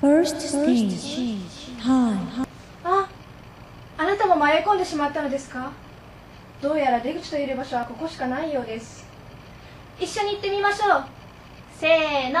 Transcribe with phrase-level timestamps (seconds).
[0.00, 1.38] First stage.
[1.78, 2.46] Time.
[2.82, 3.08] あ
[3.98, 5.72] あなたも迷い込んでしまったのですか？
[6.62, 9.06] どうやら出口といる場所はここしかないようです。
[10.00, 11.04] 一緒に行ってみましょう。
[11.78, 12.40] せーの。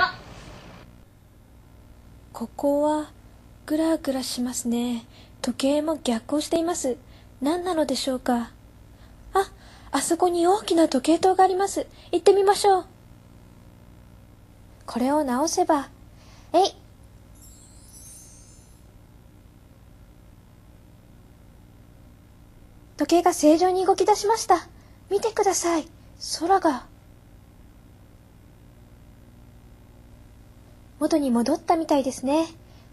[2.32, 3.10] ここは
[3.66, 5.04] グラグラしますね。
[5.42, 6.96] 時計も逆行しています。
[7.42, 8.52] 何なのでしょうか？
[9.34, 9.50] あ
[9.92, 11.86] あそこに大きな時計塔があります。
[12.10, 12.84] 行ってみましょう。
[14.86, 15.90] これを直せば
[16.54, 16.74] えい
[23.00, 24.68] 時計が正常に動き出しました。
[25.10, 25.88] 見てください。
[26.38, 26.84] 空が。
[30.98, 32.48] 元に戻ったみたいですね。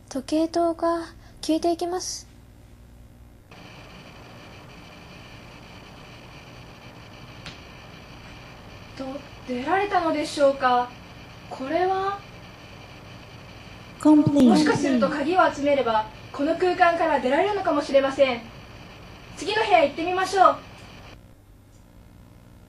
[0.08, 0.99] 時計塔が
[1.41, 2.25] 消えていきます。
[8.95, 9.03] と
[9.45, 10.89] 出られたのでしょうか。
[11.49, 12.17] これは？
[14.05, 18.42] もしかすると.鍵を集めればこの空間から出られるのかもしれません
[19.38, 20.55] 次の部屋行ってみましょう。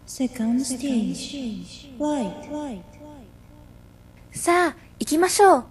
[0.07, 1.99] Second stage.
[1.99, 2.83] Light.
[4.33, 5.65] さあ行きましょう。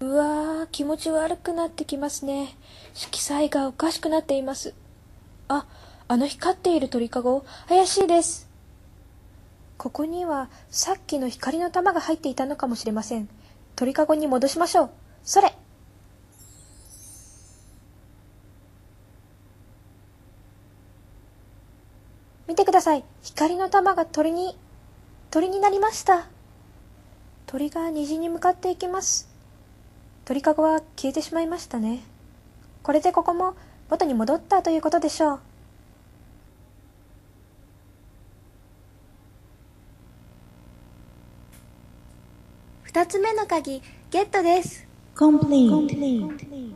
[0.00, 2.54] うわー気持ち悪くなってきますね。
[2.94, 4.74] 色彩がおかしくなっています。
[5.48, 5.66] あ
[6.06, 7.44] あの光っている鳥かご？
[7.68, 8.48] 怪しいです。
[9.76, 13.28] ここにはさっきの光の玉が入っていたのかもしれません。
[13.74, 14.90] 鳥かごに戻しましょう。
[15.24, 15.52] それ
[22.82, 23.04] さい。
[23.22, 24.58] 光の玉が鳥に
[25.30, 26.26] 鳥になりました。
[27.46, 29.30] 鳥が虹に向かっていきます。
[30.24, 32.02] 鳥かごは消えてしまいましたね。
[32.82, 33.54] これでここも
[33.88, 35.40] 元に戻ったということでしょう。
[42.82, 43.80] 二つ目の鍵
[44.10, 44.88] ゲットです。
[45.14, 46.72] Complete.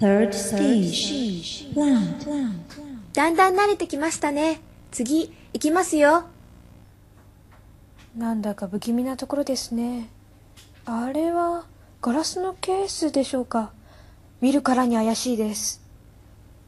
[0.00, 1.72] Third stage.
[1.74, 2.85] Land.
[3.16, 4.60] だんだん慣れてきましたね。
[4.90, 6.24] 次行きますよ。
[8.14, 10.10] なんだか不気味なところですね。
[10.84, 11.64] あれは
[12.02, 13.72] ガラスのケースでしょうか。
[14.42, 15.80] 見るからに怪しいです。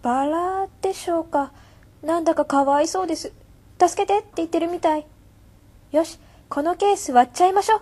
[0.01, 1.53] バラでしょうか。
[2.03, 3.31] なんだかかわいそうです。
[3.79, 5.07] 助けてって言ってるみたい。
[5.93, 7.81] よしこのケース割っちゃいましょう。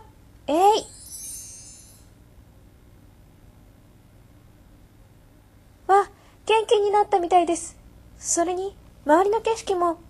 [0.48, 0.56] えい。
[5.87, 6.09] わ
[6.47, 7.75] 元気になったみたいです。
[8.26, 10.00] それに周りの景色も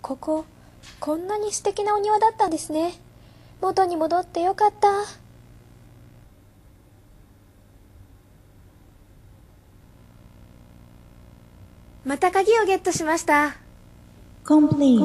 [0.00, 0.44] ここ
[1.00, 2.94] こんなに素敵なお庭だったんですね
[3.60, 4.92] 元に戻ってよかった
[12.04, 13.56] また鍵をゲットしました
[14.44, 15.00] Complete.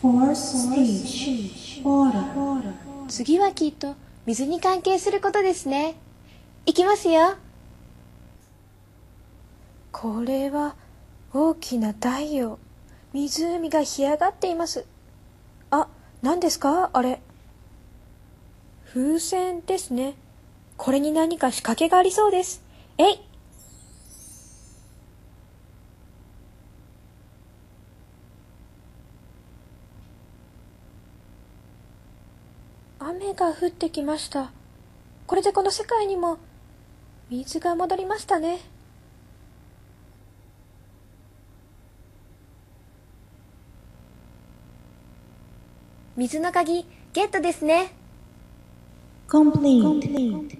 [0.00, 1.82] Fourth stage.
[1.82, 2.72] Water.
[3.08, 3.96] 次はきっと
[4.26, 5.96] 水に関係することですね。
[6.66, 7.36] いきますよ。
[9.90, 10.76] これは
[11.32, 12.58] 大きな太陽。
[13.12, 14.84] 湖が干上がっています。
[15.70, 15.88] あ
[16.22, 16.90] 何ですか？
[16.92, 17.20] あれ。
[18.86, 20.14] 風船ですね。
[20.76, 22.62] これに何か仕掛けがありそうです。
[22.98, 23.27] えい。
[33.08, 34.52] 雨が降ってきました。
[35.26, 36.36] これでこの世界にも
[37.30, 38.60] 水が戻りましたね。
[46.16, 46.84] 水の鍵
[47.14, 47.92] ゲットですね。
[49.26, 50.58] Complete.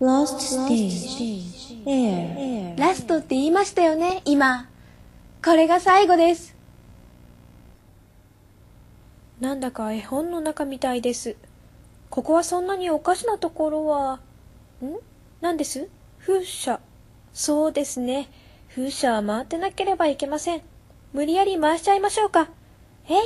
[0.00, 1.84] Last stage.
[1.86, 2.78] Air.
[2.78, 4.68] ラストって言いましたよね今。
[5.44, 6.59] これが最後です
[9.40, 11.36] なんだか絵本の中みたいです。
[12.10, 14.20] ここはそんなにおかしなところは
[14.82, 14.98] ん？
[15.40, 15.88] 何です？
[16.20, 16.78] 風車。
[17.32, 18.28] そうですね。
[18.68, 20.62] 風車は回ってなければいけません。
[21.12, 22.50] 無理やり回しちゃいましょうか。
[23.08, 23.16] えい！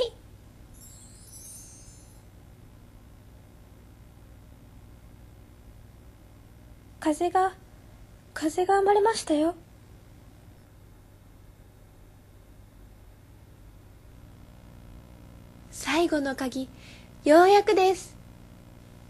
[7.01, 7.53] 風が
[8.33, 9.53] 風が生まれましたよ
[15.69, 16.69] 最後の鍵
[17.25, 18.15] ようやくです。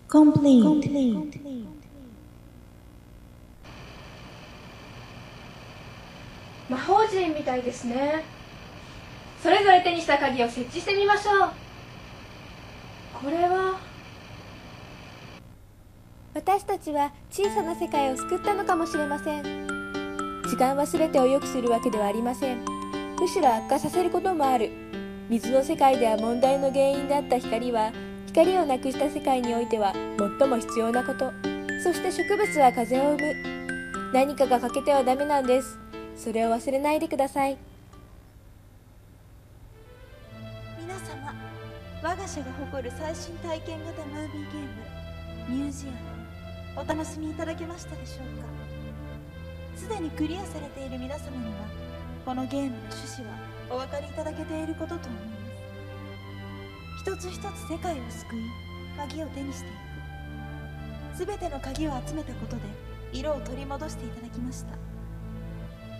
[0.10, 1.40] Complete.
[6.68, 8.24] 魔法陣みたいですね。
[9.44, 11.52] それぞれ手にした鍵を設置してみましょう。
[13.24, 13.80] これは？
[16.34, 19.44] 私たちは小さな世界を救ったのかもしれません。
[20.50, 22.66] 時間忘れてを良くするわけではありません。
[23.20, 24.72] むしろ悪化させることもある
[25.28, 27.92] 水の世界では問題の原因であった光は
[28.28, 29.92] 光をなくした世界においては
[30.40, 31.32] 最も必要なこと。
[31.84, 33.34] そして植物は風を生む。
[34.14, 35.80] 何かが欠けてはダメなんです。
[36.16, 37.58] それを忘れないでください。
[40.80, 41.34] 皆様
[42.04, 44.62] 我が社が誇る最新体験型ムービーゲー
[45.50, 49.80] ムミュージアムお楽しみいただけましたでしょうか？
[49.80, 51.85] すでにクリアされている皆様には
[52.26, 53.38] このゲームの趣旨は
[53.70, 55.38] お分かりいただけていることと思いま
[57.22, 57.30] す。
[57.30, 58.40] 一つ一つ世界を救い
[58.98, 61.28] 鍵を手にしていく。
[61.28, 62.64] 全ての鍵を集めたことで
[63.14, 64.74] 色を取り戻していただきました。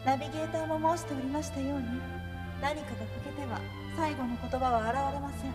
[0.04, 1.86] ナビゲーターも申しておりましたように
[2.60, 3.62] 何かが欠けては
[3.96, 5.54] 最後の言葉は現れません。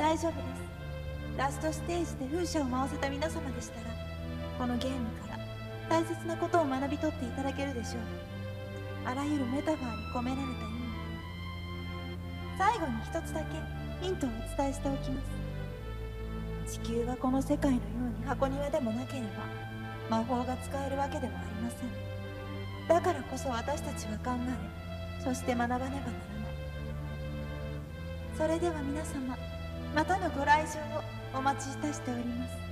[0.00, 1.38] 大丈夫です。
[1.38, 3.94] ラストステージで風車を回せた皆様でしたら
[4.58, 5.38] このゲームから
[5.88, 8.39] 大切なことを学び取っていただけるでしょう。
[9.04, 10.80] あらゆるメタファーに込められた意味
[12.58, 15.20] 最後に一つだけヒントをお伝えしておきま
[16.66, 17.82] す地球はこの世界のよ
[18.16, 22.10] うに箱庭でもなければ魔法が使えるわけでもありません。
[22.90, 26.02] だからこそ私たちは考えそして学ばねばならない
[28.36, 29.36] それでは皆様
[29.94, 32.69] またのご来場をお待ちいたしております。